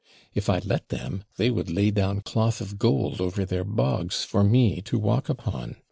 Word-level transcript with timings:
If 0.33 0.49
I'd 0.49 0.65
let 0.65 0.89
them, 0.89 1.25
they 1.37 1.51
would 1.51 1.69
lay 1.69 1.91
down 1.91 2.21
cloth 2.21 2.59
of 2.59 2.79
gold 2.79 3.21
over 3.21 3.45
their 3.45 3.63
bogs 3.63 4.23
for 4.23 4.43
me 4.43 4.81
to 4.81 4.97
walk 4.97 5.29
upon. 5.29 5.75